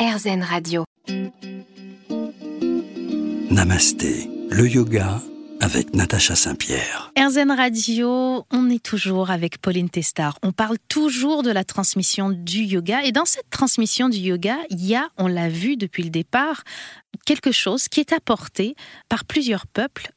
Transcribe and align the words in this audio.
RZN 0.00 0.42
Radio. 0.42 0.84
Namasté, 3.50 4.30
le 4.48 4.66
yoga 4.66 5.20
avec 5.60 5.94
Natacha 5.94 6.34
Saint-Pierre. 6.34 7.12
RZN 7.18 7.50
Radio, 7.50 8.46
on 8.50 8.70
est 8.70 8.82
toujours 8.82 9.30
avec 9.30 9.58
Pauline 9.58 9.90
Testard. 9.90 10.38
On 10.42 10.52
parle 10.52 10.78
toujours 10.88 11.42
de 11.42 11.50
la 11.50 11.64
transmission 11.64 12.30
du 12.30 12.60
yoga. 12.62 13.04
Et 13.04 13.12
dans 13.12 13.26
cette 13.26 13.50
transmission 13.50 14.08
du 14.08 14.16
yoga, 14.16 14.56
il 14.70 14.86
y 14.86 14.96
a, 14.96 15.06
on 15.18 15.26
l'a 15.26 15.50
vu 15.50 15.76
depuis 15.76 16.02
le 16.02 16.08
départ, 16.08 16.64
quelque 17.26 17.52
chose 17.52 17.88
qui 17.88 18.00
est 18.00 18.14
apporté 18.14 18.76
par 19.10 19.26
plusieurs 19.26 19.66
peuples 19.66 20.12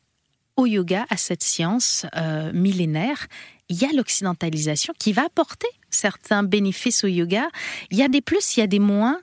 au 0.55 0.65
yoga, 0.65 1.05
à 1.09 1.17
cette 1.17 1.43
science 1.43 2.05
euh, 2.15 2.53
millénaire. 2.53 3.27
Il 3.67 3.75
y 3.75 3.83
a 3.83 3.89
l'occidentalisation 3.93 4.93
qui 4.97 5.11
va 5.11 5.25
apporter 5.25 5.67
certains 5.89 6.43
bénéfices 6.43 7.03
au 7.03 7.07
yoga. 7.07 7.49
Il 7.91 7.97
y 7.97 8.03
a 8.03 8.07
des 8.07 8.21
plus, 8.21 8.55
il 8.55 8.61
y 8.61 8.63
a 8.63 8.67
des 8.67 8.79
moins. 8.79 9.19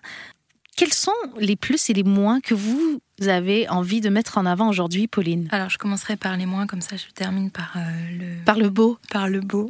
Quels 0.76 0.92
sont 0.92 1.12
les 1.38 1.56
plus 1.56 1.90
et 1.90 1.92
les 1.92 2.02
moins 2.02 2.40
que 2.40 2.54
vous 2.54 3.00
avez 3.26 3.68
envie 3.68 4.00
de 4.00 4.08
mettre 4.08 4.38
en 4.38 4.46
avant 4.46 4.68
aujourd'hui, 4.68 5.06
Pauline 5.06 5.48
Alors, 5.50 5.68
je 5.68 5.78
commencerai 5.78 6.16
par 6.16 6.36
les 6.36 6.46
moins, 6.46 6.66
comme 6.66 6.80
ça 6.80 6.96
je 6.96 7.04
termine 7.14 7.50
par 7.50 7.74
euh, 7.76 7.80
le... 8.18 8.44
Par 8.44 8.56
le 8.56 8.70
beau 8.70 8.98
Par 9.10 9.28
le 9.28 9.40
beau. 9.40 9.68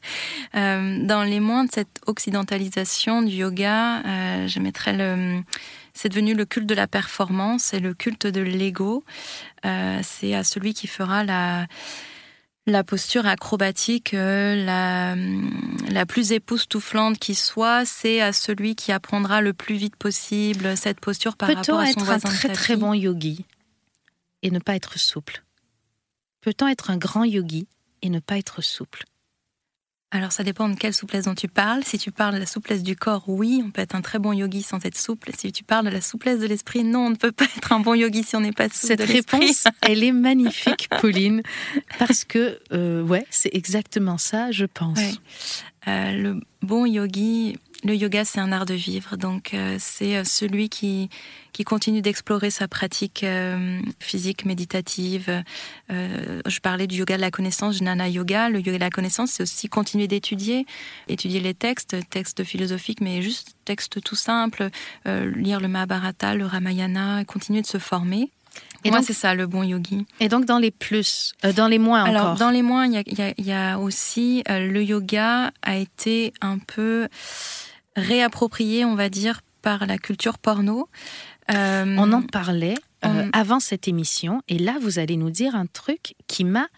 euh, 0.54 1.04
dans 1.04 1.22
les 1.22 1.40
moins 1.40 1.64
de 1.64 1.70
cette 1.72 2.00
occidentalisation 2.06 3.22
du 3.22 3.34
yoga, 3.34 4.02
euh, 4.06 4.48
je 4.48 4.58
mettrais 4.60 4.96
le... 4.96 5.42
C'est 5.92 6.10
devenu 6.10 6.34
le 6.34 6.44
culte 6.44 6.66
de 6.66 6.74
la 6.74 6.86
performance 6.86 7.72
et 7.72 7.80
le 7.80 7.94
culte 7.94 8.26
de 8.26 8.42
l'ego. 8.42 9.02
Euh, 9.64 10.00
c'est 10.02 10.34
à 10.34 10.44
celui 10.44 10.74
qui 10.74 10.86
fera 10.86 11.24
la 11.24 11.66
la 12.66 12.82
posture 12.82 13.26
acrobatique 13.26 14.12
euh, 14.12 14.56
la, 14.64 15.14
la 15.90 16.06
plus 16.06 16.32
époustouflante 16.32 17.18
qui 17.18 17.34
soit, 17.34 17.84
c'est 17.84 18.20
à 18.20 18.32
celui 18.32 18.74
qui 18.74 18.92
apprendra 18.92 19.40
le 19.40 19.52
plus 19.52 19.76
vite 19.76 19.96
possible 19.96 20.76
cette 20.76 21.00
posture 21.00 21.36
par 21.36 21.48
rapport 21.48 21.78
à 21.78 21.86
son 21.86 22.00
être 22.00 22.10
un 22.10 22.18
très 22.18 22.52
très 22.52 22.76
bon 22.76 22.92
yogi 22.92 23.44
et 24.42 24.50
ne 24.50 24.58
pas 24.58 24.74
être 24.74 24.98
souple? 24.98 25.44
Peut-on 26.40 26.66
être 26.68 26.90
un 26.90 26.96
grand 26.96 27.24
yogi 27.24 27.68
et 28.02 28.10
ne 28.10 28.18
pas 28.18 28.36
être 28.36 28.62
souple? 28.62 29.04
Alors 30.16 30.32
ça 30.32 30.42
dépend 30.42 30.68
de 30.68 30.74
quelle 30.74 30.94
souplesse 30.94 31.24
dont 31.24 31.34
tu 31.34 31.48
parles. 31.48 31.84
Si 31.84 31.98
tu 31.98 32.10
parles 32.10 32.34
de 32.34 32.40
la 32.40 32.46
souplesse 32.46 32.82
du 32.82 32.96
corps, 32.96 33.24
oui, 33.26 33.62
on 33.64 33.70
peut 33.70 33.82
être 33.82 33.94
un 33.94 34.00
très 34.00 34.18
bon 34.18 34.32
yogi 34.32 34.62
sans 34.62 34.84
être 34.84 34.96
souple. 34.96 35.30
Si 35.36 35.52
tu 35.52 35.64
parles 35.64 35.86
de 35.86 35.90
la 35.90 36.00
souplesse 36.00 36.40
de 36.40 36.46
l'esprit, 36.46 36.84
non, 36.84 37.06
on 37.06 37.10
ne 37.10 37.16
peut 37.16 37.32
pas 37.32 37.44
être 37.56 37.72
un 37.72 37.80
bon 37.80 37.94
yogi 37.94 38.22
si 38.22 38.36
on 38.36 38.40
n'est 38.40 38.52
pas 38.52 38.68
souple. 38.68 38.86
Cette 38.86 39.02
réponse, 39.02 39.64
elle 39.82 40.02
est 40.02 40.12
magnifique, 40.12 40.88
Pauline, 41.00 41.42
parce 41.98 42.24
que 42.24 42.58
euh, 42.72 43.02
ouais, 43.02 43.26
c'est 43.30 43.54
exactement 43.54 44.18
ça, 44.18 44.50
je 44.50 44.64
pense. 44.64 44.98
Euh, 45.88 46.12
le 46.12 46.40
bon 46.62 46.84
yogi, 46.84 47.56
le 47.84 47.94
yoga, 47.94 48.24
c'est 48.24 48.40
un 48.40 48.52
art 48.52 48.66
de 48.66 48.74
vivre. 48.74 49.16
Donc, 49.16 49.54
euh, 49.54 49.76
c'est 49.78 50.16
euh, 50.16 50.24
celui 50.24 50.68
qui, 50.68 51.08
qui 51.52 51.64
continue 51.64 52.02
d'explorer 52.02 52.50
sa 52.50 52.68
pratique 52.68 53.22
euh, 53.22 53.80
physique, 54.00 54.44
méditative. 54.44 55.42
je 55.88 56.60
parlais 56.60 56.86
du 56.86 56.96
yoga 56.96 57.16
de 57.16 57.20
la 57.20 57.30
connaissance, 57.30 57.78
Jnana 57.78 58.08
Yoga. 58.08 58.48
Le 58.48 58.58
yoga 58.58 58.74
de 58.74 58.78
la 58.78 58.90
connaissance, 58.90 59.32
c'est 59.32 59.42
aussi 59.42 59.68
continuer 59.68 60.08
d'étudier, 60.08 60.66
étudier 61.08 61.40
les 61.40 61.54
textes, 61.54 61.96
textes 62.10 62.44
philosophiques, 62.44 63.00
mais 63.00 63.22
juste 63.22 63.56
textes 63.64 64.02
tout 64.02 64.16
simples, 64.16 64.68
lire 65.04 65.60
le 65.60 65.68
Mahabharata, 65.68 66.34
le 66.34 66.46
Ramayana, 66.46 67.24
continuer 67.24 67.62
de 67.62 67.66
se 67.66 67.78
former. 67.78 68.30
Et 68.84 68.90
moi, 68.90 69.02
c'est 69.02 69.12
ça, 69.12 69.34
le 69.34 69.46
bon 69.46 69.62
yogi. 69.62 70.06
Et 70.20 70.28
donc, 70.28 70.44
dans 70.44 70.58
les 70.58 70.70
plus, 70.70 71.34
dans 71.56 71.66
les 71.66 71.78
moins 71.78 72.04
Alors, 72.04 72.22
encore 72.22 72.36
dans 72.36 72.50
les 72.50 72.62
moins, 72.62 72.86
il 72.86 72.92
y 72.92 73.22
a, 73.22 73.34
y 73.36 73.52
a, 73.52 73.78
aussi 73.78 74.42
le 74.48 74.82
yoga 74.82 75.52
a 75.62 75.76
été 75.76 76.32
un 76.40 76.58
peu 76.58 77.08
réapproprié, 77.96 78.84
on 78.84 78.94
va 78.94 79.08
dire, 79.08 79.40
par 79.62 79.86
la 79.86 79.98
culture 79.98 80.38
porno. 80.38 80.88
Euh, 81.52 81.96
on 81.98 82.12
en 82.12 82.22
parlait 82.22 82.76
euh, 83.04 83.28
avant 83.32 83.60
cette 83.60 83.88
émission, 83.88 84.42
et 84.48 84.58
là, 84.58 84.76
vous 84.80 84.98
allez 84.98 85.16
nous 85.16 85.30
dire 85.30 85.54
un 85.54 85.66
truc 85.66 86.14
qui 86.26 86.44
m'a 86.44 86.68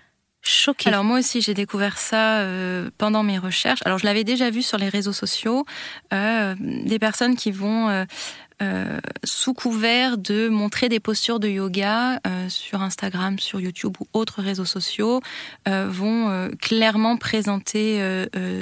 choqué. 0.40 0.88
Alors 0.88 1.04
moi 1.04 1.18
aussi, 1.18 1.40
j'ai 1.40 1.54
découvert 1.54 1.98
ça 1.98 2.40
euh, 2.40 2.90
pendant 2.98 3.22
mes 3.22 3.38
recherches. 3.38 3.80
Alors 3.84 3.98
je 3.98 4.04
l'avais 4.04 4.24
déjà 4.24 4.50
vu 4.50 4.62
sur 4.62 4.78
les 4.78 4.88
réseaux 4.88 5.12
sociaux, 5.12 5.64
des 6.10 6.98
personnes 6.98 7.36
qui 7.36 7.50
vont 7.50 8.06
euh, 8.60 8.98
sous 9.22 9.54
couvert 9.54 10.18
de 10.18 10.48
montrer 10.48 10.88
des 10.88 10.98
postures 10.98 11.38
de 11.38 11.48
yoga 11.48 12.18
euh, 12.26 12.48
sur 12.48 12.82
Instagram, 12.82 13.38
sur 13.38 13.60
YouTube 13.60 13.96
ou 14.00 14.06
autres 14.12 14.42
réseaux 14.42 14.64
sociaux, 14.64 15.20
euh, 15.68 15.86
vont 15.88 16.48
clairement 16.60 17.16
présenter 17.16 18.00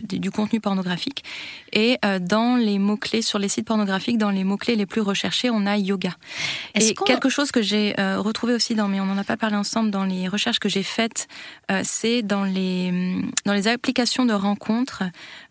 du 0.03 0.31
contenu 0.31 0.61
pornographique. 0.61 1.25
Et 1.73 1.99
dans 2.21 2.57
les 2.57 2.79
mots-clés, 2.79 3.23
sur 3.23 3.39
les 3.39 3.49
sites 3.49 3.67
pornographiques, 3.67 4.19
dans 4.19 4.31
les 4.31 4.45
mots-clés 4.45 4.77
les 4.77 4.87
plus 4.87 5.01
recherchés, 5.01 5.51
on 5.51 5.67
a 5.67 5.77
yoga. 5.77 6.15
Et 6.75 6.95
quelque 6.95 7.29
chose 7.29 7.51
que 7.51 7.63
j'ai 7.63 7.95
retrouvé 7.99 8.55
aussi 8.55 8.75
dans, 8.75 8.89
mais 8.89 9.01
on 9.01 9.07
n'en 9.07 9.19
a 9.19 9.25
pas 9.25 9.37
parlé 9.37 9.57
ensemble, 9.57 9.91
dans 9.91 10.05
les 10.05 10.29
recherches 10.29 10.59
que 10.59 10.69
j'ai 10.69 10.83
faites, 10.83 11.29
c'est 11.83 12.23
dans 12.23 12.45
les, 12.45 13.23
dans 13.45 13.55
les 13.55 13.69
applications 13.69 14.25
de 14.25 14.35
rencontres, 14.35 15.03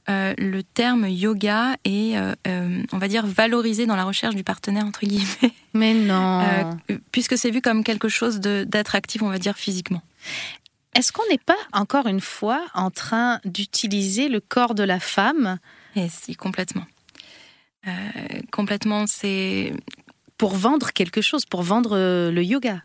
euh, 0.08 0.36
le 0.38 0.62
terme 0.62 1.08
yoga 1.08 1.78
est, 1.84 2.16
euh, 2.18 2.34
euh, 2.48 2.84
on 2.92 2.98
va 3.00 3.08
dire, 3.08 3.26
valorisé 3.26 3.88
dans 3.88 3.96
la 3.96 4.04
recherche 4.04 4.36
du 4.36 4.44
partenaire, 4.44 4.86
entre 4.86 5.06
guillemets. 5.06 5.54
Mais 5.74 5.94
non. 5.94 6.78
puisque 7.12 7.38
c'est 7.38 7.50
vu 7.50 7.62
comme 7.62 7.84
quelque 7.84 8.10
chose 8.10 8.40
d'attractif, 8.40 9.24
on 9.24 9.30
va 9.30 9.40
dire, 9.40 9.58
physiquement. 9.58 10.02
Est-ce 10.94 11.12
qu'on 11.12 11.28
n'est 11.30 11.40
pas, 11.40 11.58
encore 11.74 12.08
une 12.08 12.22
fois, 12.22 12.66
en 12.74 12.92
train 12.92 13.40
d'utiliser 13.46 14.30
le 14.30 14.40
corps 14.40 14.76
de 14.76 14.84
la 14.84 15.00
femme? 15.00 15.58
Eh 15.96 16.08
si, 16.10 16.36
complètement. 16.36 16.86
complètement, 18.52 19.08
c'est... 19.08 19.74
Pour 20.38 20.56
vendre 20.56 20.92
quelque 20.92 21.22
chose, 21.22 21.46
pour 21.46 21.64
vendre 21.64 21.98
le 21.98 22.44
yoga. 22.44 22.84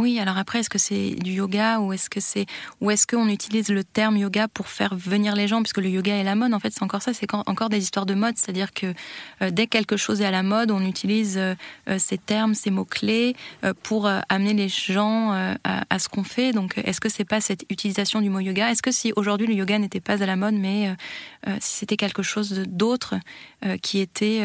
Oui, 0.00 0.18
alors 0.18 0.38
après, 0.38 0.60
est-ce 0.60 0.70
que 0.70 0.78
c'est 0.78 1.10
du 1.10 1.32
yoga 1.32 1.78
ou 1.78 1.92
est-ce 1.92 2.08
que 2.08 2.20
c'est 2.20 2.46
ou 2.80 2.90
est-ce 2.90 3.06
qu'on 3.06 3.28
utilise 3.28 3.68
le 3.68 3.84
terme 3.84 4.16
yoga 4.16 4.48
pour 4.48 4.68
faire 4.68 4.94
venir 4.94 5.34
les 5.34 5.46
gens? 5.46 5.62
Puisque 5.62 5.76
le 5.76 5.90
yoga 5.90 6.16
est 6.16 6.24
la 6.24 6.34
mode 6.34 6.54
En 6.54 6.58
fait, 6.58 6.72
c'est 6.72 6.82
encore 6.82 7.02
ça, 7.02 7.12
c'est 7.12 7.26
encore 7.34 7.68
des 7.68 7.80
histoires 7.80 8.06
de 8.06 8.14
mode, 8.14 8.38
c'est-à-dire 8.38 8.72
que 8.72 8.94
euh, 9.42 9.50
dès 9.50 9.66
que 9.66 9.72
quelque 9.72 9.98
chose 9.98 10.22
est 10.22 10.24
à 10.24 10.30
la 10.30 10.42
mode, 10.42 10.70
on 10.70 10.80
utilise 10.86 11.36
euh, 11.36 11.54
euh, 11.90 11.98
ces 11.98 12.16
termes, 12.16 12.54
ces 12.54 12.70
mots 12.70 12.86
clés 12.86 13.36
pour 13.82 14.08
amener 14.30 14.54
les 14.54 14.70
gens 14.70 15.32
à, 15.64 15.98
ce 15.98 16.08
qu'on 16.08 16.24
fait. 16.24 16.52
Donc, 16.52 16.78
est-ce 16.78 17.00
que 17.00 17.10
c'est 17.10 17.26
pas 17.26 17.42
cette 17.42 17.66
utilisation 17.68 18.22
du 18.22 18.30
mot 18.30 18.40
yoga? 18.40 18.70
Est-ce 18.70 18.82
que 18.82 18.92
si 18.92 19.12
aujourd'hui 19.16 19.46
le 19.46 19.52
yoga 19.54 19.78
n'était 19.78 20.00
pas 20.00 20.22
à 20.22 20.26
la 20.26 20.36
mode, 20.36 20.54
mais 20.54 20.94
si 21.60 21.78
c'était 21.78 21.98
quelque 21.98 22.22
chose 22.22 22.62
d'autre 22.66 23.16
qui 23.82 23.98
était 23.98 24.42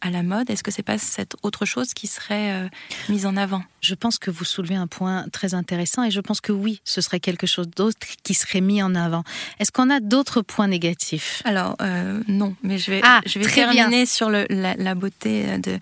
à 0.00 0.10
la 0.10 0.22
mode 0.22 0.50
Est-ce 0.50 0.62
que 0.62 0.70
c'est 0.70 0.82
pas 0.82 0.98
cette 0.98 1.36
autre 1.42 1.64
chose 1.64 1.94
qui 1.94 2.06
serait 2.06 2.52
euh, 2.52 2.68
mise 3.08 3.26
en 3.26 3.36
avant? 3.36 3.62
Je 3.80 3.94
pense 3.94 4.18
que 4.18 4.30
vous 4.30 4.44
soulevez 4.44 4.74
un 4.74 4.86
point 4.86 5.26
très 5.32 5.54
intéressant 5.54 6.04
et 6.04 6.10
je 6.10 6.20
pense 6.20 6.40
que 6.40 6.52
oui, 6.52 6.80
ce 6.84 7.00
serait 7.00 7.20
quelque 7.20 7.46
chose 7.46 7.68
d'autre 7.68 7.98
qui 8.22 8.34
serait 8.34 8.60
mis 8.60 8.82
en 8.82 8.94
avant. 8.94 9.24
Est-ce 9.58 9.72
qu'on 9.72 9.90
a 9.90 10.00
d'autres 10.00 10.42
points 10.42 10.68
négatifs? 10.68 11.42
Alors 11.44 11.76
euh, 11.80 12.22
non, 12.28 12.54
mais 12.62 12.78
je 12.78 12.90
vais, 12.90 13.00
ah, 13.02 13.20
je 13.26 13.38
vais 13.38 13.46
terminer 13.46 14.06
sur 14.06 14.30
le, 14.30 14.46
la, 14.48 14.94
beauté 14.94 15.58
de 15.58 15.78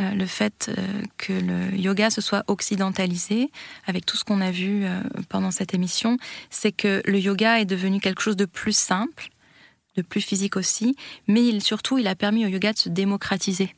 euh, 0.00 0.14
le 0.14 0.26
fait 0.26 0.70
que 1.16 1.32
le 1.32 1.76
yoga 1.76 2.10
se 2.10 2.20
soit 2.20 2.44
occidentalisé 2.48 3.50
avec 3.86 4.06
tout 4.06 4.16
ce 4.16 4.24
qu'on 4.24 4.40
a 4.40 4.50
vu 4.50 4.84
pendant 5.28 5.50
cette 5.50 5.74
émission. 5.74 6.18
C'est 6.50 6.72
que 6.72 7.02
le 7.06 7.18
yoga 7.18 7.60
est 7.60 7.64
devenu 7.64 8.00
quelque 8.00 8.22
chose 8.22 8.36
de 8.36 8.44
plus 8.44 8.76
simple 8.76 9.30
de 9.98 10.02
plus 10.02 10.20
physique 10.20 10.56
aussi, 10.56 10.96
mais 11.26 11.44
il, 11.44 11.62
surtout, 11.62 11.98
il 11.98 12.06
a 12.06 12.14
permis 12.14 12.46
au 12.46 12.48
yoga 12.48 12.72
de 12.72 12.78
se 12.78 12.88
démocratiser. 12.88 13.74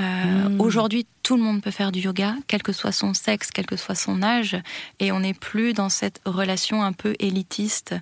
Euh, 0.00 0.48
hmm. 0.48 0.60
Aujourd'hui, 0.60 1.06
tout 1.24 1.36
le 1.36 1.42
monde 1.42 1.60
peut 1.60 1.72
faire 1.72 1.90
du 1.90 1.98
yoga, 1.98 2.36
quel 2.46 2.62
que 2.62 2.72
soit 2.72 2.92
son 2.92 3.14
sexe, 3.14 3.50
quel 3.50 3.66
que 3.66 3.76
soit 3.76 3.96
son 3.96 4.22
âge, 4.22 4.56
et 5.00 5.10
on 5.10 5.20
n'est 5.20 5.34
plus 5.34 5.72
dans 5.72 5.88
cette 5.88 6.20
relation 6.24 6.84
un 6.84 6.92
peu 6.92 7.14
élitiste 7.18 7.96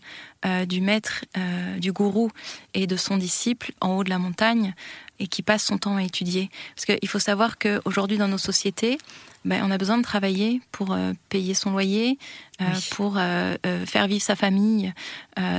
euh, 0.44 0.66
du 0.66 0.82
maître, 0.82 1.24
euh, 1.38 1.78
du 1.78 1.92
gourou 1.92 2.30
et 2.74 2.86
de 2.86 2.96
son 2.96 3.16
disciple 3.16 3.72
en 3.80 3.96
haut 3.96 4.04
de 4.04 4.10
la 4.10 4.18
montagne 4.18 4.74
et 5.19 5.27
qui 5.27 5.43
passe 5.43 5.65
son 5.65 5.78
temps 5.78 5.97
à 5.97 6.03
étudier. 6.03 6.50
Parce 6.75 6.87
qu'il 6.87 7.09
faut 7.09 7.19
savoir 7.19 7.59
qu'aujourd'hui, 7.59 8.18
dans 8.18 8.28
nos 8.28 8.39
sociétés, 8.39 8.98
ben, 9.47 9.63
on 9.65 9.71
a 9.71 9.78
besoin 9.78 9.97
de 9.97 10.03
travailler 10.03 10.60
pour 10.72 10.92
euh, 10.92 11.13
payer 11.28 11.54
son 11.54 11.71
loyer, 11.71 12.18
euh, 12.60 12.65
pour 12.91 13.15
euh, 13.16 13.57
faire 13.86 14.09
vivre 14.09 14.22
sa 14.22 14.34
famille. 14.34 14.92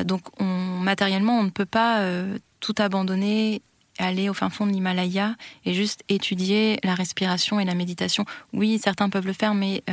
donc, 0.06 0.22
on, 0.40 0.44
matériellement, 0.44 1.40
on 1.40 1.44
ne 1.44 1.50
peut 1.50 1.66
pas 1.66 2.02
tout 2.60 2.76
abandonner 2.78 3.62
aller 4.00 4.30
au 4.30 4.34
fin 4.34 4.52
fond 4.52 4.68
de 4.68 4.72
l'Himalaya 4.72 5.36
et 5.66 5.74
juste 5.74 6.04
étudier 6.08 6.80
la 6.84 6.94
respiration 6.94 7.60
et 7.60 7.66
la 7.66 7.74
méditation. 7.74 8.26
Oui, 8.54 8.80
certains 8.84 9.10
peuvent 9.10 9.26
le 9.26 9.34
faire, 9.34 9.56
mais 9.56 9.84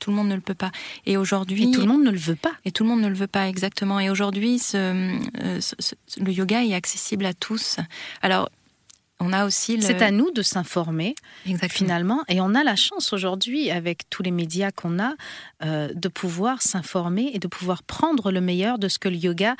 tout 0.00 0.10
le 0.10 0.16
monde 0.16 0.28
ne 0.28 0.34
le 0.34 0.40
peut 0.40 0.54
pas. 0.54 0.70
Et 1.06 1.16
aujourd'hui, 1.16 1.70
tout 1.70 1.80
le 1.80 1.86
monde 1.86 2.02
ne 2.02 2.10
le 2.10 2.18
veut 2.18 2.36
pas. 2.36 2.52
Et 2.64 2.72
tout 2.72 2.82
le 2.82 2.90
monde 2.90 3.00
ne 3.00 3.08
le 3.08 3.14
veut 3.14 3.26
pas 3.26 3.48
exactement. 3.48 4.00
Et 4.00 4.10
aujourd'hui, 4.10 4.58
ce, 4.58 5.16
le 6.20 6.32
yoga 6.32 6.62
est 6.62 6.74
accessible 6.74 7.24
à 7.24 7.32
tous. 7.32 7.78
Alors 8.20 8.50
On 9.20 9.32
a 9.32 9.46
aussi 9.46 9.80
C'est 9.80 10.02
à 10.02 10.10
nous 10.10 10.32
de 10.32 10.42
s'informer, 10.42 11.14
finalement, 11.70 12.24
et 12.28 12.40
on 12.40 12.54
a 12.54 12.64
la 12.64 12.74
chance 12.74 13.12
aujourd'hui, 13.12 13.70
avec 13.70 14.10
tous 14.10 14.22
les 14.22 14.32
médias 14.32 14.72
qu'on 14.72 14.98
a, 14.98 15.14
euh, 15.64 15.88
de 15.94 16.08
pouvoir 16.08 16.62
s'informer 16.62 17.30
et 17.32 17.38
de 17.38 17.46
pouvoir 17.46 17.84
prendre 17.84 18.32
le 18.32 18.40
meilleur 18.40 18.78
de 18.78 18.88
ce 18.88 18.98
que 18.98 19.08
le 19.08 19.16
yoga 19.16 19.54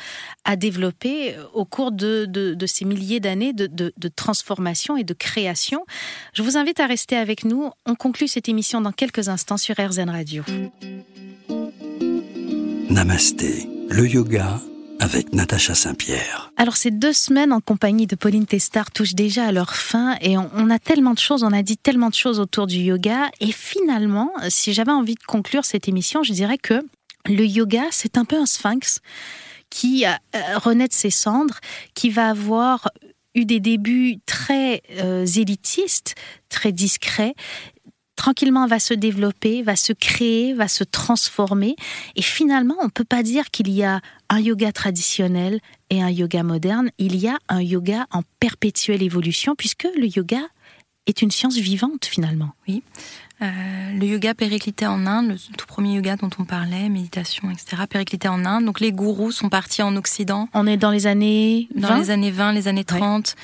a 0.45 0.57
développé 0.57 1.37
au 1.53 1.65
cours 1.65 1.93
de, 1.93 2.57
ces 2.67 2.85
milliers 2.85 3.21
d'années 3.21 3.53
de, 3.53 3.67
de, 3.67 4.09
transformation 4.09 4.97
et 4.97 5.05
de 5.05 5.15
création. 5.15 5.87
Je 6.33 6.43
vous 6.43 6.57
invite 6.57 6.81
à 6.81 6.87
rester 6.87 7.17
avec 7.17 7.45
nous. 7.45 7.71
On 7.87 7.95
conclut 7.95 8.29
cette 8.29 8.49
émission 8.49 8.81
dans 8.81 8.93
quelques 8.93 9.29
instants 9.29 9.57
sur 9.57 9.77
RZN 9.79 10.11
Radio. 10.11 10.43
Namasté, 12.91 13.69
le 13.89 14.07
yoga 14.07 14.61
avec 15.01 15.33
Natacha 15.33 15.75
Saint-Pierre. 15.75 16.53
Alors 16.57 16.77
ces 16.77 16.91
deux 16.91 17.13
semaines 17.13 17.53
en 17.53 17.61
compagnie 17.61 18.07
de 18.07 18.17
Pauline 18.17 18.47
Testard 18.47 18.91
touchent 18.91 19.15
déjà 19.15 19.47
à 19.47 19.53
leur 19.53 19.75
fin 19.75 20.17
et 20.21 20.37
on, 20.39 20.71
a 20.71 20.79
tellement 20.79 21.15
de 21.15 21.19
choses, 21.19 21.43
on 21.43 21.53
a 21.53 21.63
dit 21.63 21.77
tellement 21.77 22.09
de 22.09 22.15
choses 22.15 22.41
autour 22.41 22.67
du 22.67 22.79
yoga 22.79 23.31
et 23.41 23.53
finalement, 23.53 24.31
si 24.49 24.73
j'avais 24.73 24.93
envie 24.93 25.15
de 25.15 25.25
conclure 25.25 25.65
cette 25.65 25.89
émission, 25.89 26.23
je 26.23 26.33
dirais 26.33 26.59
que 26.59 26.83
le 27.27 27.45
yoga, 27.45 27.85
c'est 27.91 28.19
un 28.19 28.25
peu 28.25 28.37
un 28.37 28.47
sphinx 28.47 29.01
qui 29.71 30.07
euh, 30.07 30.11
renaît 30.57 30.89
de 30.89 30.93
ses 30.93 31.11
cendres, 31.11 31.59
qui 31.95 32.11
va 32.11 32.29
avoir 32.29 32.89
eu 33.35 33.45
des 33.45 33.61
débuts 33.61 34.19
très 34.27 34.83
euh, 34.99 35.27
élitistes, 35.27 36.15
très 36.49 36.71
discrets, 36.71 37.35
tranquillement 38.17 38.67
va 38.67 38.79
se 38.79 38.95
développer, 38.95 39.63
va 39.63 39.77
se 39.77 39.93
créer, 39.93 40.55
va 40.55 40.69
se 40.69 40.85
transformer. 40.85 41.77
Et 42.17 42.23
finalement, 42.23 42.77
on 42.81 42.87
ne 42.87 42.91
peut 42.91 43.05
pas 43.05 43.23
dire 43.23 43.51
qu'il 43.51 43.71
y 43.71 43.83
a 43.83 44.01
un 44.35 44.41
yoga 44.41 44.73
traditionnel 44.73 45.61
et 45.91 46.03
un 46.03 46.11
yoga 46.11 46.43
moderne. 46.43 46.91
Il 46.99 47.15
y 47.17 47.29
a 47.29 47.39
un 47.49 47.63
yoga 47.63 48.07
en 48.11 48.23
perpétuelle 48.41 49.03
évolution, 49.03 49.55
puisque 49.55 49.87
le 49.97 50.09
yoga 50.09 50.41
est 51.07 51.23
une 51.23 51.31
science 51.31 51.57
vivante 51.57 52.05
finalement. 52.05 52.51
Oui. 52.67 52.83
Euh, 53.43 53.47
le 53.93 54.07
yoga 54.07 54.35
périclité 54.35 54.87
en 54.87 55.07
Inde, 55.07 55.29
le 55.29 55.57
tout 55.57 55.67
premier 55.67 55.95
yoga 55.95 56.17
dont 56.17 56.31
on 56.39 56.45
parlait, 56.45 56.89
méditation, 56.89 57.49
etc., 57.51 57.83
périclité 57.89 58.27
en 58.27 58.45
Inde. 58.45 58.65
Donc 58.65 58.81
les 58.81 58.91
gourous 58.91 59.31
sont 59.31 59.49
partis 59.49 59.83
en 59.83 59.95
Occident. 59.95 60.49
On 60.53 60.67
est 60.67 60.79
dans 60.79 60.91
les 60.91 61.07
années 61.07 61.69
20 61.77 61.89
Dans 61.89 61.97
les 61.97 62.11
années 62.11 62.31
20, 62.33 62.53
les 62.55 62.67
années 62.67 62.85
30. 62.85 63.37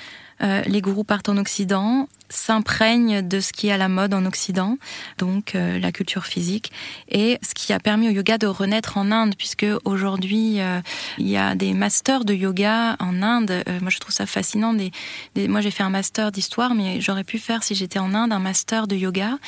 Euh, 0.43 0.63
les 0.67 0.81
gourous 0.81 1.05
partent 1.05 1.29
en 1.29 1.37
Occident 1.37 2.09
s'imprègne 2.31 3.27
de 3.27 3.41
ce 3.41 3.53
qui 3.53 3.69
est 3.69 3.73
à 3.73 3.77
la 3.77 3.89
mode 3.89 4.15
en 4.15 4.25
Occident, 4.25 4.79
donc 5.19 5.55
euh, 5.55 5.79
la 5.79 5.93
culture 5.93 6.25
physique, 6.25 6.73
et 7.09 7.39
ce 7.43 7.55
qui 7.55 7.73
a 7.73 7.81
permis 7.81 8.09
au 8.09 8.13
yoga 8.13 8.39
de 8.39 8.47
renaître 8.47 8.97
en 8.97 9.11
Inde, 9.11 9.35
puisque 9.37 9.67
aujourd'hui 9.85 10.61
euh, 10.61 10.81
il 11.19 11.29
y 11.29 11.37
a 11.37 11.55
des 11.55 11.75
masters 11.75 12.25
de 12.25 12.33
yoga 12.33 12.97
en 13.01 13.23
Inde. 13.23 13.51
Euh, 13.51 13.81
moi 13.81 13.91
je 13.91 13.99
trouve 13.99 14.15
ça 14.15 14.27
fascinant. 14.27 14.73
Des, 14.73 14.93
moi 15.49 15.61
j'ai 15.61 15.73
fait 15.73 15.83
un 15.83 15.91
master 15.91 16.31
d'histoire, 16.31 16.75
mais 16.75 17.01
j'aurais 17.01 17.25
pu 17.25 17.39
faire 17.39 17.65
si 17.65 17.75
j'étais 17.75 17.99
en 17.99 18.15
Inde 18.15 18.33
un 18.33 18.39
master 18.39 18.87
de 18.87 18.97
yoga 18.97 19.39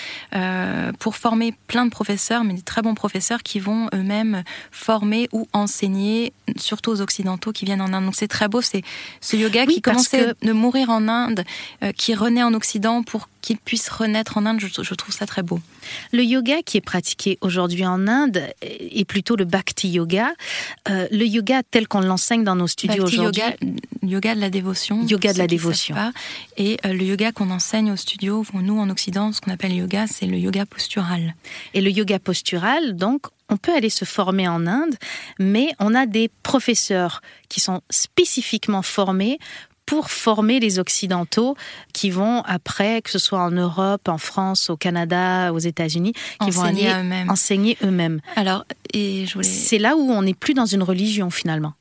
pour 0.98 1.16
former 1.16 1.54
plein 1.68 1.84
de 1.86 1.90
professeurs, 1.90 2.42
mais 2.44 2.54
des 2.54 2.62
très 2.62 2.82
bons 2.82 2.94
professeurs 2.94 3.42
qui 3.42 3.60
vont 3.60 3.88
eux-mêmes 3.94 4.42
former 4.70 5.28
ou 5.32 5.46
enseigner, 5.52 6.32
surtout 6.56 6.90
aux 6.90 7.00
occidentaux 7.00 7.52
qui 7.52 7.64
viennent 7.64 7.80
en 7.80 7.92
Inde. 7.92 8.06
Donc 8.06 8.16
c'est 8.16 8.28
très 8.28 8.48
beau, 8.48 8.60
c'est 8.60 8.82
ce 9.20 9.36
yoga 9.36 9.66
qui 9.66 9.80
commençait 9.80 10.34
de 10.42 10.52
mourir 10.52 10.90
en 10.90 11.06
Inde, 11.08 11.44
qui 11.96 12.14
renaît 12.14 12.42
en 12.42 12.54
Occident 12.54 12.71
pour 13.06 13.28
qu'il 13.40 13.58
puisse 13.58 13.88
renaître 13.88 14.38
en 14.38 14.46
Inde. 14.46 14.60
Je, 14.60 14.94
trouve 14.94 15.14
ça 15.14 15.26
très 15.26 15.42
beau. 15.42 15.60
Le 16.12 16.22
yoga 16.22 16.62
qui 16.62 16.76
est 16.76 16.82
pratiqué 16.82 17.38
aujourd'hui 17.40 17.84
en 17.84 18.06
Inde 18.06 18.42
est 18.62 19.04
plutôt 19.04 19.36
le 19.36 19.44
bhakti 19.44 19.88
yoga. 19.88 20.32
Euh, 20.88 21.08
le 21.10 21.26
yoga 21.26 21.62
tel 21.68 21.88
qu'on 21.88 22.00
l'enseigne 22.00 22.44
dans 22.44 22.54
nos 22.54 22.68
studios 22.68 23.04
aujourd'hui. 23.04 23.42
Yoga, 23.42 23.56
yoga 24.02 24.34
de 24.34 24.40
la 24.40 24.50
dévotion. 24.50 25.02
Yoga 25.06 25.32
de 25.32 25.38
la 25.38 25.46
dévotion. 25.46 25.96
Et 26.56 26.78
euh, 26.86 26.92
le 26.92 27.04
yoga 27.04 27.32
qu'on 27.32 27.50
enseigne 27.50 27.90
au 27.90 27.96
studio, 27.96 28.44
nous 28.54 28.78
en 28.78 28.88
Occident, 28.90 29.32
ce 29.32 29.40
qu'on 29.40 29.50
appelle 29.50 29.74
yoga, 29.74 30.06
c'est 30.06 30.26
le 30.26 30.38
yoga 30.38 30.64
postural. 30.64 31.34
Et 31.74 31.80
le 31.80 31.90
yoga 31.90 32.18
postural, 32.18 32.96
donc, 32.96 33.26
on 33.48 33.56
peut 33.56 33.74
aller 33.74 33.90
se 33.90 34.04
former 34.04 34.48
en 34.48 34.66
Inde, 34.66 34.94
mais 35.38 35.74
on 35.78 35.94
a 35.94 36.06
des 36.06 36.30
professeurs 36.42 37.20
qui 37.48 37.60
sont 37.60 37.82
spécifiquement 37.90 38.82
formés 38.82 39.38
pour 39.86 40.10
former 40.10 40.60
les 40.60 40.78
Occidentaux 40.78 41.56
qui 41.92 42.10
vont 42.10 42.42
après, 42.42 43.02
que 43.02 43.10
ce 43.10 43.18
soit 43.18 43.40
en 43.40 43.50
Europe, 43.50 44.08
en 44.08 44.18
France, 44.18 44.70
au 44.70 44.76
Canada, 44.76 45.52
aux 45.52 45.58
États-Unis, 45.58 46.12
qui 46.42 46.50
vont 46.50 46.62
aller 46.62 46.90
enseigner 47.28 47.76
eux-mêmes. 47.82 48.20
Alors, 48.36 48.64
et 48.92 49.26
je 49.26 49.34
voulais... 49.34 49.48
c'est 49.48 49.78
là 49.78 49.96
où 49.96 50.10
on 50.10 50.22
n'est 50.22 50.34
plus 50.34 50.54
dans 50.54 50.66
une 50.66 50.82
religion 50.82 51.30
finalement. 51.30 51.74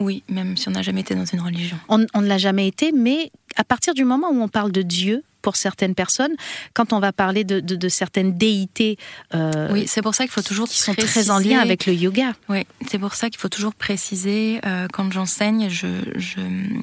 Oui, 0.00 0.24
même 0.28 0.56
si 0.56 0.68
on 0.68 0.72
n'a 0.72 0.82
jamais 0.82 1.02
été 1.02 1.14
dans 1.14 1.24
une 1.24 1.40
religion. 1.40 1.78
On, 1.88 2.04
on 2.14 2.20
ne 2.20 2.26
l'a 2.26 2.38
jamais 2.38 2.66
été, 2.66 2.90
mais 2.90 3.30
à 3.56 3.64
partir 3.64 3.94
du 3.94 4.04
moment 4.04 4.30
où 4.30 4.40
on 4.40 4.48
parle 4.48 4.72
de 4.72 4.82
Dieu, 4.82 5.24
pour 5.44 5.56
certaines 5.56 5.94
personnes. 5.94 6.34
Quand 6.72 6.94
on 6.94 7.00
va 7.00 7.12
parler 7.12 7.44
de, 7.44 7.60
de, 7.60 7.88
certaines 7.88 8.36
déités, 8.36 8.96
euh, 9.34 9.68
oui, 9.70 9.84
c'est 9.86 10.00
pour 10.00 10.14
ça 10.14 10.24
qu'il 10.24 10.32
faut 10.32 10.42
toujours 10.42 10.66
qui 10.66 10.80
sont 10.80 10.94
très 10.94 11.30
en 11.30 11.38
lien 11.38 11.60
avec 11.60 11.84
le 11.84 11.92
yoga. 11.92 12.32
Oui, 12.48 12.66
c'est 12.88 12.98
pour 12.98 13.14
ça 13.14 13.28
qu'il 13.28 13.38
faut 13.38 13.50
toujours 13.50 13.74
préciser 13.74 14.60
euh, 14.64 14.88
quand 14.90 15.12
j'enseigne, 15.12 15.68
je, 15.68 15.86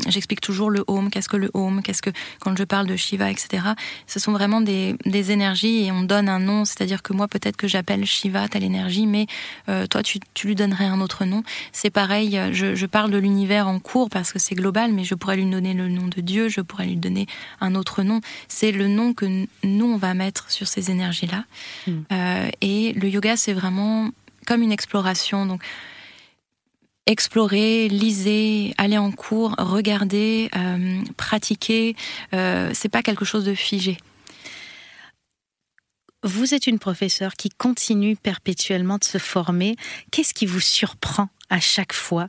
j'explique 0.07 0.41
toujours 0.41 0.69
le 0.69 0.83
home. 0.85 1.09
Qu'est-ce 1.09 1.27
que 1.27 1.37
le 1.37 1.49
home 1.55 1.81
Qu'est-ce 1.81 2.03
que 2.03 2.11
quand 2.39 2.55
je 2.55 2.63
parle 2.63 2.85
de 2.85 2.95
Shiva, 2.95 3.31
etc. 3.31 3.63
Ce 4.05 4.19
sont 4.19 4.31
vraiment 4.31 4.61
des, 4.61 4.95
des 5.07 5.31
énergies 5.31 5.85
et 5.85 5.91
on 5.91 6.03
donne 6.03 6.29
un 6.29 6.39
nom. 6.39 6.63
C'est-à-dire 6.63 7.01
que 7.01 7.13
moi, 7.13 7.27
peut-être 7.27 7.57
que 7.57 7.67
j'appelle 7.67 8.05
Shiva 8.05 8.47
telle 8.47 8.63
énergie, 8.63 9.07
mais 9.07 9.25
euh, 9.69 9.87
toi, 9.87 10.03
tu, 10.03 10.19
tu, 10.35 10.45
lui 10.45 10.53
donnerais 10.53 10.85
un 10.85 11.01
autre 11.01 11.25
nom. 11.25 11.41
C'est 11.71 11.89
pareil. 11.89 12.39
Je, 12.51 12.75
je 12.75 12.85
parle 12.85 13.09
de 13.09 13.17
l'univers 13.17 13.67
en 13.67 13.79
cours 13.79 14.11
parce 14.11 14.31
que 14.31 14.37
c'est 14.37 14.53
global, 14.53 14.93
mais 14.93 15.03
je 15.03 15.15
pourrais 15.15 15.37
lui 15.37 15.49
donner 15.49 15.73
le 15.73 15.87
nom 15.87 16.07
de 16.07 16.21
Dieu. 16.21 16.47
Je 16.47 16.60
pourrais 16.63 16.85
lui 16.85 16.97
donner 16.97 17.27
un 17.59 17.75
autre 17.75 18.03
nom 18.03 18.21
c'est 18.47 18.71
le 18.71 18.87
nom 18.87 19.13
que 19.13 19.25
nous, 19.63 19.85
on 19.85 19.97
va 19.97 20.13
mettre 20.13 20.51
sur 20.51 20.67
ces 20.67 20.91
énergies-là. 20.91 21.45
Hmm. 21.87 22.01
Euh, 22.11 22.49
et 22.61 22.93
le 22.93 23.07
yoga, 23.09 23.37
c'est 23.37 23.53
vraiment 23.53 24.09
comme 24.45 24.61
une 24.61 24.71
exploration. 24.71 25.45
Donc, 25.45 25.63
explorer, 27.05 27.87
liser, 27.89 28.73
aller 28.77 28.97
en 28.97 29.11
cours, 29.11 29.55
regarder, 29.57 30.49
euh, 30.55 31.01
pratiquer, 31.17 31.95
euh, 32.33 32.71
c'est 32.73 32.89
pas 32.89 33.01
quelque 33.01 33.25
chose 33.25 33.45
de 33.45 33.55
figé. 33.55 33.97
Vous 36.23 36.53
êtes 36.53 36.67
une 36.67 36.77
professeure 36.77 37.33
qui 37.33 37.49
continue 37.49 38.15
perpétuellement 38.15 38.99
de 38.99 39.03
se 39.03 39.17
former. 39.17 39.75
Qu'est-ce 40.11 40.35
qui 40.35 40.45
vous 40.45 40.59
surprend 40.59 41.29
à 41.49 41.59
chaque 41.59 41.93
fois 41.93 42.27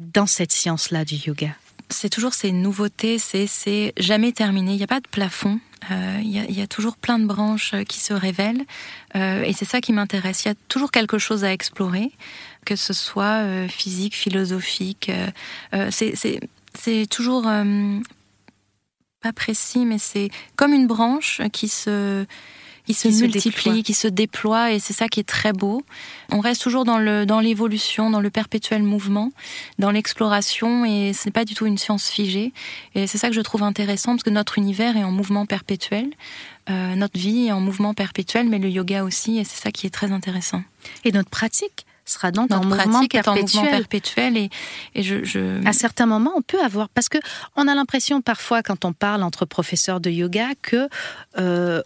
dans 0.00 0.26
cette 0.26 0.50
science-là 0.50 1.04
du 1.04 1.14
yoga? 1.14 1.54
C'est 1.90 2.08
toujours 2.08 2.34
ces 2.34 2.52
nouveautés, 2.52 3.18
c'est 3.18 3.92
jamais 3.96 4.32
terminé. 4.32 4.72
Il 4.72 4.76
n'y 4.76 4.84
a 4.84 4.88
pas 4.88 5.00
de 5.00 5.08
plafond. 5.08 5.60
Euh, 5.90 6.18
il 6.22 6.30
y, 6.30 6.60
a 6.60 6.66
toujours 6.66 6.96
plein 6.96 7.18
de 7.18 7.24
branches 7.24 7.72
euh, 7.72 7.84
qui 7.84 8.00
se 8.00 8.12
révèlent. 8.12 8.64
Euh, 9.14 9.42
et 9.42 9.52
c'est 9.52 9.64
ça 9.64 9.80
qui 9.80 9.92
m'intéresse. 9.92 10.44
Il 10.44 10.48
y 10.48 10.50
a 10.50 10.54
toujours 10.68 10.90
quelque 10.90 11.18
chose 11.18 11.44
à 11.44 11.52
explorer, 11.52 12.10
que 12.64 12.76
ce 12.76 12.92
soit 12.92 13.68
physique, 13.68 14.14
philosophique. 14.14 15.10
c'est 15.90 17.06
toujours 17.08 17.44
pas 19.22 19.32
précis, 19.32 19.86
mais 19.86 19.98
c'est 19.98 20.30
comme 20.56 20.72
une 20.72 20.86
branche 20.86 21.40
qui 21.52 21.68
se 21.68 22.26
qui 22.94 23.12
se 23.12 23.20
multiplie, 23.20 23.82
qui 23.82 23.94
se 23.94 24.08
déploie, 24.08 24.72
et 24.72 24.78
c'est 24.78 24.92
ça 24.92 25.08
qui 25.08 25.20
est 25.20 25.28
très 25.28 25.52
beau. 25.52 25.82
On 26.32 26.40
reste 26.40 26.62
toujours 26.62 26.84
dans 26.84 26.98
le 26.98 27.26
dans 27.26 27.40
l'évolution, 27.40 28.10
dans 28.10 28.20
le 28.20 28.30
perpétuel 28.30 28.82
mouvement, 28.82 29.30
dans 29.78 29.90
l'exploration, 29.90 30.84
et 30.84 31.12
ce 31.12 31.26
n'est 31.26 31.32
pas 31.32 31.44
du 31.44 31.54
tout 31.54 31.66
une 31.66 31.78
science 31.78 32.08
figée. 32.08 32.52
Et 32.94 33.06
c'est 33.06 33.18
ça 33.18 33.28
que 33.28 33.34
je 33.34 33.40
trouve 33.40 33.62
intéressant, 33.62 34.12
parce 34.12 34.22
que 34.22 34.30
notre 34.30 34.56
univers 34.58 34.96
est 34.96 35.04
en 35.04 35.10
mouvement 35.10 35.44
perpétuel, 35.44 36.10
euh, 36.70 36.94
notre 36.94 37.18
vie 37.18 37.48
est 37.48 37.52
en 37.52 37.60
mouvement 37.60 37.92
perpétuel, 37.92 38.48
mais 38.48 38.58
le 38.58 38.70
yoga 38.70 39.04
aussi, 39.04 39.38
et 39.38 39.44
c'est 39.44 39.60
ça 39.60 39.70
qui 39.70 39.86
est 39.86 39.90
très 39.90 40.10
intéressant. 40.12 40.62
Et 41.04 41.12
notre 41.12 41.30
pratique 41.30 41.84
sera 42.10 42.30
donc 42.30 42.50
en 42.52 42.64
mouvement 42.64 43.06
perpétuel. 43.06 44.36
et, 44.36 44.50
et 44.94 45.02
je, 45.02 45.66
À 45.66 45.72
certains 45.72 46.06
moments, 46.06 46.32
on 46.36 46.42
peut 46.42 46.60
avoir 46.62 46.88
parce 46.88 47.08
que 47.08 47.18
on 47.56 47.68
a 47.68 47.74
l'impression 47.74 48.20
parfois 48.20 48.62
quand 48.62 48.84
on 48.84 48.92
parle 48.92 49.22
entre 49.22 49.44
professeurs 49.44 50.00
de 50.00 50.10
yoga 50.10 50.48
que 50.62 50.88
euh, 51.38 51.82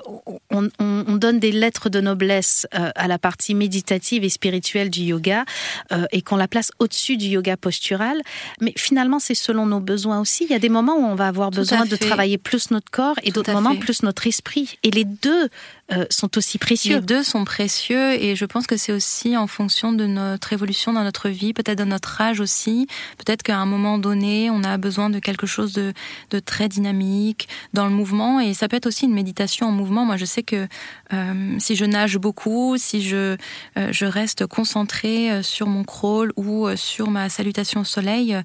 on, 0.51 1.17
donne 1.17 1.39
des 1.39 1.53
lettres 1.53 1.89
de 1.89 2.01
noblesse 2.01 2.67
euh, 2.75 2.91
à 2.95 3.07
la 3.07 3.19
partie 3.19 3.55
méditative 3.55 4.25
et 4.25 4.29
spirituelle 4.29 4.91
du 4.91 5.03
yoga 5.03 5.45
euh, 5.93 6.07
et 6.11 6.23
qu'on 6.23 6.37
la 6.37 6.49
place 6.49 6.71
au-dessus 6.79 7.17
du 7.17 7.27
yoga 7.27 7.57
postural. 7.57 8.21
Mais 8.61 8.73
finalement, 8.77 9.19
c'est 9.19 9.35
selon 9.35 9.67
nos 9.67 9.81
besoins 9.81 10.21
aussi. 10.21 10.45
Il 10.45 10.51
y 10.51 10.55
a 10.55 10.59
des 10.59 10.69
moments 10.69 10.97
où 10.97 11.05
on 11.05 11.15
va 11.15 11.29
avoir 11.29 11.51
besoin 11.51 11.85
de 11.87 11.97
travailler 11.97 12.39
plus 12.39 12.71
notre 12.71 12.91
corps 12.91 13.17
et 13.23 13.31
d'autres 13.31 13.53
moments 13.53 13.77
plus 13.77 14.03
notre 14.03 14.27
esprit. 14.27 14.77
Et 14.83 14.91
les 14.91 15.05
deux 15.05 15.49
sont 16.11 16.37
aussi 16.39 16.59
précieux. 16.59 16.97
Les 16.97 17.03
deux 17.03 17.23
sont 17.23 17.45
précieux 17.45 18.13
et 18.13 18.37
je 18.37 18.45
pense 18.45 18.67
que 18.67 18.77
c'est 18.77 18.93
aussi 18.93 19.37
en 19.37 19.47
fonction 19.47 19.93
de 19.93 20.07
notre 20.07 20.53
évolution 20.53 20.93
dans 20.93 21.05
notre 21.05 21.29
vie, 21.29 21.53
peut-être 21.53 21.79
de 21.79 21.85
notre 21.85 22.21
âge 22.21 22.41
aussi. 22.41 22.87
Peut-être 23.19 23.43
qu'à 23.43 23.59
un 23.59 23.67
moment 23.67 23.99
donné, 23.99 24.51
on 24.51 24.65
a 24.65 24.77
besoin 24.79 25.11
de 25.11 25.19
quelque 25.19 25.47
chose 25.47 25.73
de, 25.73 25.93
très 26.41 26.69
dynamique 26.69 27.49
dans 27.73 27.87
le 27.87 27.93
mouvement 27.93 28.41
et 28.41 28.55
ça 28.55 28.69
peut 28.69 28.77
être 28.77 28.87
aussi 28.87 29.05
une 29.07 29.15
méditation 29.15 29.67
en 29.69 29.73
mouvement. 29.73 30.05
Moi, 30.05 30.17
je 30.17 30.25
sais 30.25 30.43
que 30.43 30.67
euh, 31.13 31.59
si 31.59 31.77
je 31.77 31.85
nage 31.85 32.19
beaucoup, 32.19 32.77
si 32.79 33.03
je, 33.03 33.37
euh, 33.79 33.93
reste 34.03 34.47
concentrée 34.47 35.31
euh, 35.31 35.43
sur 35.43 35.67
mon 35.67 35.85
crawl 35.85 36.33
ou 36.37 36.69
sur 36.77 37.11
ma 37.11 37.29
salutation 37.29 37.81
au 37.81 37.85
soleil, 37.85 38.37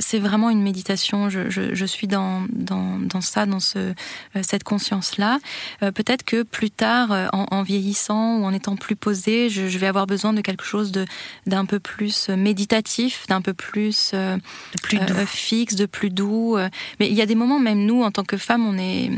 c'est 0.00 0.18
vraiment 0.18 0.50
une 0.50 0.62
méditation. 0.62 1.28
Je, 1.30 1.84
suis 1.84 2.06
dans, 2.06 2.46
ça, 3.20 3.46
dans 3.46 3.60
ce, 3.60 3.94
cette 4.42 4.64
conscience-là. 4.64 5.38
Peut-être 5.80 6.24
que 6.24 6.42
plus 6.42 6.70
tard, 6.70 6.93
en, 7.32 7.46
en, 7.50 7.62
vieillissant 7.62 8.38
ou 8.38 8.44
en 8.44 8.52
étant 8.52 8.76
plus 8.76 8.96
posée, 8.96 9.48
je, 9.48 9.68
je 9.68 9.78
vais 9.78 9.86
avoir 9.86 10.06
besoin 10.06 10.32
de 10.32 10.40
quelque 10.40 10.64
chose 10.64 10.92
d'un 11.46 11.64
peu 11.64 11.78
plus 11.78 12.28
méditatif, 12.30 13.26
d'un 13.28 13.40
peu 13.40 13.54
plus, 13.54 14.14
plus 14.82 14.98
fixe, 15.26 15.74
de 15.74 15.86
plus 15.86 16.10
doux. 16.10 16.56
Mais 17.00 17.08
il 17.08 17.14
y 17.14 17.22
a 17.22 17.26
des 17.26 17.34
moments, 17.34 17.58
même 17.58 17.84
nous, 17.84 18.02
en 18.02 18.10
tant 18.10 18.24
que 18.24 18.36
femmes, 18.36 18.66
on 18.66 18.78
est 18.78 19.10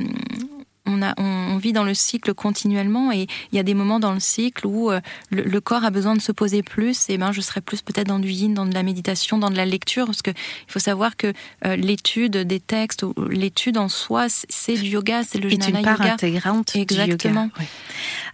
on, 0.86 1.02
a, 1.02 1.14
on, 1.20 1.56
vit 1.58 1.72
dans 1.72 1.84
le 1.84 1.94
cycle 1.94 2.34
continuellement 2.34 3.12
et 3.12 3.26
il 3.52 3.56
y 3.56 3.58
a 3.58 3.62
des 3.62 3.74
moments 3.74 4.00
dans 4.00 4.12
le 4.12 4.20
cycle 4.20 4.66
où 4.66 4.90
euh, 4.90 5.00
le, 5.30 5.60
corps 5.60 5.84
a 5.84 5.90
besoin 5.90 6.14
de 6.14 6.20
se 6.20 6.32
poser 6.32 6.62
plus. 6.62 7.08
Et 7.08 7.18
ben, 7.18 7.32
je 7.32 7.40
serais 7.40 7.60
plus 7.60 7.82
peut-être 7.82 8.06
dans 8.06 8.18
du 8.18 8.30
yin, 8.30 8.54
dans 8.54 8.66
de 8.66 8.74
la 8.74 8.82
méditation, 8.82 9.38
dans 9.38 9.50
de 9.50 9.56
la 9.56 9.66
lecture, 9.66 10.06
parce 10.06 10.22
que 10.22 10.30
il 10.30 10.72
faut 10.72 10.78
savoir 10.78 11.16
que 11.16 11.32
euh, 11.64 11.76
l'étude 11.76 12.36
des 12.36 12.60
textes, 12.60 13.02
ou 13.02 13.14
l'étude 13.28 13.78
en 13.78 13.88
soi, 13.88 14.26
c'est 14.28 14.74
du 14.74 14.90
yoga, 14.90 15.22
c'est 15.24 15.38
le 15.38 15.48
jnana 15.48 15.66
yoga. 15.66 15.80
C'est 15.80 15.90
une 15.90 15.96
part 15.96 16.00
intégrante 16.00 16.76
Exactement. 16.76 17.46
du 17.46 17.50
yoga. 17.60 17.70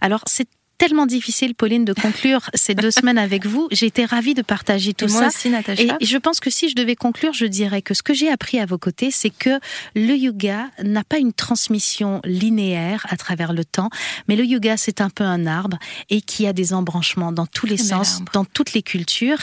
Alors 0.01 0.23
c'est 0.25 0.47
tellement 0.77 1.05
difficile, 1.05 1.55
Pauline, 1.55 1.85
de 1.85 1.93
conclure 1.93 2.49
ces 2.53 2.75
deux 2.75 2.91
semaines 2.91 3.17
avec 3.17 3.45
vous. 3.45 3.67
J'ai 3.71 3.87
été 3.87 4.05
ravie 4.05 4.33
de 4.33 4.41
partager 4.41 4.93
tout 4.93 5.05
et 5.05 5.09
ça. 5.09 5.19
Moi 5.19 5.27
aussi, 5.27 5.49
Natacha. 5.49 5.97
Et 5.99 6.05
je 6.05 6.17
pense 6.17 6.39
que 6.39 6.49
si 6.49 6.69
je 6.69 6.75
devais 6.75 6.95
conclure, 6.95 7.33
je 7.33 7.45
dirais 7.45 7.81
que 7.81 7.93
ce 7.93 8.03
que 8.03 8.13
j'ai 8.13 8.29
appris 8.29 8.59
à 8.59 8.65
vos 8.65 8.77
côtés, 8.77 9.11
c'est 9.11 9.29
que 9.29 9.59
le 9.95 10.15
yoga 10.15 10.69
n'a 10.83 11.03
pas 11.03 11.17
une 11.17 11.33
transmission 11.33 12.21
linéaire 12.25 13.05
à 13.09 13.17
travers 13.17 13.53
le 13.53 13.65
temps, 13.65 13.89
mais 14.27 14.35
le 14.35 14.45
yoga, 14.45 14.77
c'est 14.77 15.01
un 15.01 15.09
peu 15.09 15.23
un 15.23 15.47
arbre 15.47 15.77
et 16.09 16.21
qui 16.21 16.47
a 16.47 16.53
des 16.53 16.73
embranchements 16.73 17.31
dans 17.31 17.45
tous 17.45 17.65
les 17.65 17.77
sens, 17.77 18.21
dans 18.33 18.45
toutes 18.45 18.73
les 18.73 18.81
cultures 18.81 19.39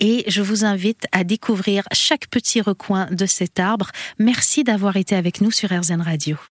et 0.00 0.24
je 0.26 0.42
vous 0.42 0.64
invite 0.64 1.04
à 1.12 1.24
découvrir 1.24 1.84
chaque 1.92 2.26
petit 2.28 2.60
recoin 2.60 3.06
de 3.10 3.26
cet 3.26 3.60
arbre. 3.60 3.90
Merci 4.18 4.64
d'avoir 4.64 4.96
été 4.96 5.14
avec 5.14 5.40
nous 5.40 5.50
sur 5.50 5.68
RZN 5.70 6.00
Radio. 6.00 6.38